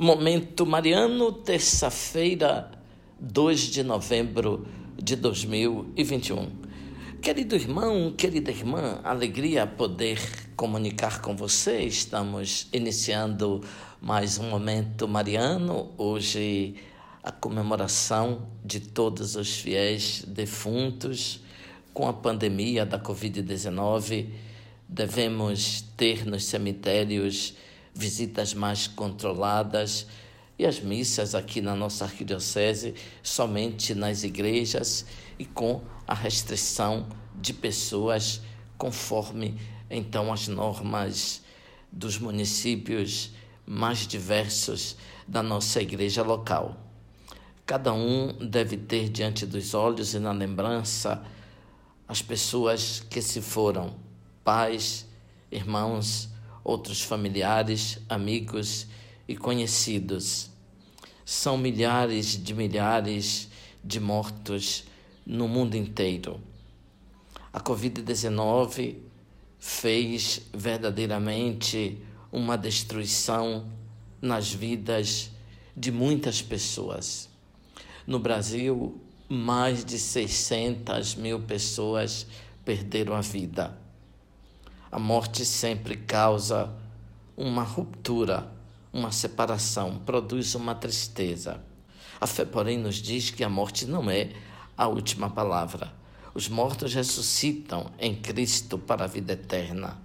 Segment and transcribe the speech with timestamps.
[0.00, 2.70] Momento Mariano, terça-feira,
[3.18, 4.64] 2 de novembro
[4.96, 6.52] de 2021.
[7.20, 10.20] Querido irmão, querida irmã, alegria poder
[10.54, 11.80] comunicar com você.
[11.80, 13.60] Estamos iniciando
[14.00, 15.90] mais um Momento Mariano.
[15.98, 16.76] Hoje,
[17.20, 21.40] a comemoração de todos os fiéis defuntos
[21.92, 24.28] com a pandemia da Covid-19.
[24.88, 27.56] Devemos ter nos cemitérios
[27.98, 30.06] visitas mais controladas
[30.56, 35.04] e as missas aqui na nossa arquidiocese somente nas igrejas
[35.36, 38.40] e com a restrição de pessoas
[38.76, 41.42] conforme então as normas
[41.90, 43.32] dos municípios
[43.66, 46.76] mais diversos da nossa igreja local.
[47.66, 51.20] Cada um deve ter diante dos olhos e na lembrança
[52.06, 53.96] as pessoas que se foram,
[54.44, 55.04] pais,
[55.50, 56.30] irmãos,
[56.68, 58.86] outros familiares, amigos
[59.26, 60.50] e conhecidos.
[61.24, 63.48] São milhares de milhares
[63.82, 64.84] de mortos
[65.24, 66.38] no mundo inteiro.
[67.50, 68.96] A Covid-19
[69.58, 73.66] fez verdadeiramente uma destruição
[74.20, 75.30] nas vidas
[75.74, 77.30] de muitas pessoas.
[78.06, 82.26] No Brasil, mais de 600 mil pessoas
[82.62, 83.87] perderam a vida.
[84.90, 86.70] A morte sempre causa
[87.36, 88.50] uma ruptura,
[88.92, 91.62] uma separação, produz uma tristeza.
[92.20, 94.30] A fé, porém, nos diz que a morte não é
[94.76, 95.92] a última palavra.
[96.34, 99.98] Os mortos ressuscitam em Cristo para a vida eterna.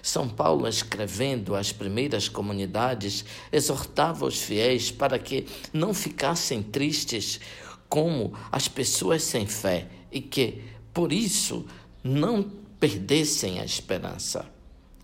[0.00, 7.40] São Paulo, escrevendo às primeiras comunidades, exortava os fiéis para que não ficassem tristes
[7.88, 10.62] como as pessoas sem fé e que,
[10.94, 11.66] por isso,
[12.04, 14.46] não perdessem a esperança.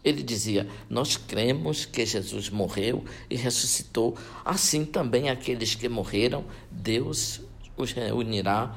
[0.04, 7.40] Ele dizia: Nós cremos que Jesus morreu e ressuscitou, assim também aqueles que morreram, Deus
[7.76, 8.76] os reunirá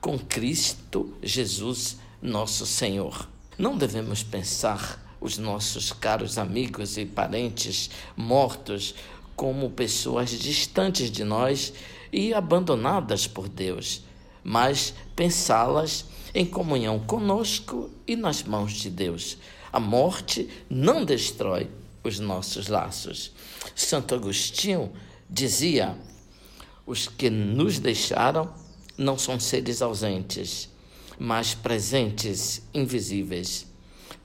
[0.00, 3.28] com Cristo Jesus, nosso Senhor.
[3.58, 8.94] Não devemos pensar os nossos caros amigos e parentes mortos
[9.36, 11.72] como pessoas distantes de nós
[12.12, 14.02] e abandonadas por Deus,
[14.42, 16.04] mas pensá-las
[16.34, 19.36] em comunhão conosco e nas mãos de Deus.
[19.72, 21.68] A morte não destrói
[22.02, 23.32] os nossos laços.
[23.74, 24.92] Santo Agostinho
[25.28, 25.96] dizia:
[26.86, 28.52] os que nos deixaram
[28.96, 30.68] não são seres ausentes,
[31.18, 33.66] mas presentes, invisíveis.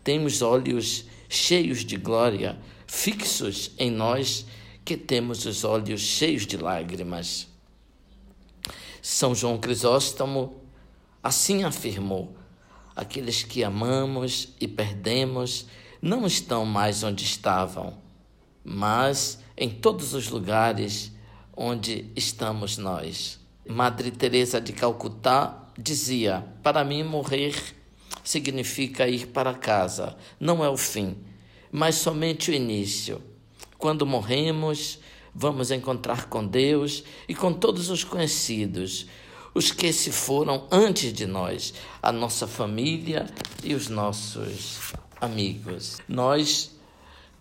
[0.04, 4.46] Temos olhos cheios de glória, fixos em nós,
[4.84, 7.48] que temos os olhos cheios de lágrimas.
[9.02, 10.67] São João Crisóstomo
[11.28, 12.38] Assim afirmou:
[12.96, 15.66] aqueles que amamos e perdemos
[16.02, 17.98] não estão mais onde estavam,
[18.64, 21.12] mas em todos os lugares
[21.54, 23.42] onde estamos nós.
[23.68, 27.62] Madre Teresa de Calcutá dizia: "Para mim morrer
[28.24, 31.18] significa ir para casa, não é o fim,
[31.70, 33.22] mas somente o início.
[33.78, 34.98] Quando morremos,
[35.36, 39.08] vamos encontrar com Deus e com todos os conhecidos,
[39.58, 43.26] os que se foram antes de nós, a nossa família
[43.64, 45.98] e os nossos amigos.
[46.08, 46.76] Nós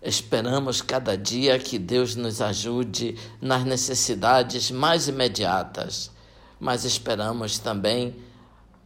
[0.01, 6.09] esperamos cada dia que Deus nos ajude nas necessidades mais imediatas,
[6.59, 8.15] mas esperamos também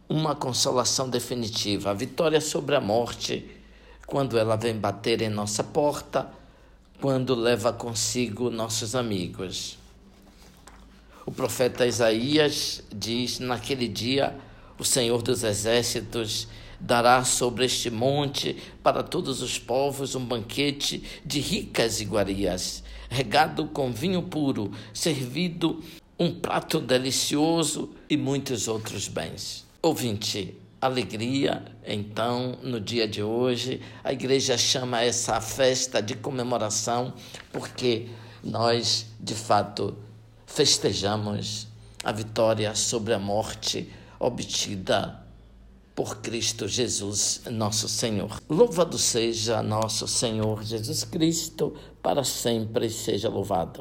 [0.06, 3.50] uma consolação definitiva, a vitória sobre a morte,
[4.06, 6.30] quando ela vem bater em nossa porta,
[7.00, 9.78] quando leva consigo nossos amigos.
[11.24, 14.38] O profeta Isaías diz: Naquele dia,
[14.78, 16.46] o Senhor dos Exércitos
[16.78, 23.92] dará sobre este monte para todos os povos um banquete de ricas iguarias, regado com
[23.92, 25.82] vinho puro, servido
[26.18, 29.66] um prato delicioso e muitos outros bens.
[29.80, 37.12] Ouvinte, alegria, então, no dia de hoje, a igreja chama essa festa de comemoração
[37.52, 38.08] porque
[38.42, 39.96] nós, de fato,
[40.46, 41.71] festejamos
[42.02, 45.22] a vitória sobre a morte obtida
[45.94, 48.40] por Cristo Jesus, nosso Senhor.
[48.48, 53.80] Louvado seja nosso Senhor Jesus Cristo, para sempre seja louvado.